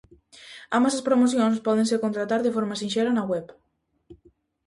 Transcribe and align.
Ambas 0.77 0.93
as 0.95 1.05
promocións 1.07 1.63
pódense 1.67 2.01
contratar 2.05 2.39
de 2.43 2.53
forma 2.55 2.79
sinxela 2.81 3.11
na 3.15 3.27
web. 3.31 3.47